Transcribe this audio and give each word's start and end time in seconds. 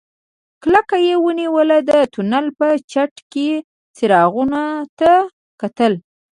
کلکه 0.63 0.95
يې 1.07 1.15
ونيوله 1.25 1.77
د 1.89 1.91
تونل 2.13 2.45
په 2.59 2.67
چت 2.91 3.13
کې 3.31 3.49
څراغونو 3.97 4.63
ته 4.99 5.11
کتل. 5.61 5.93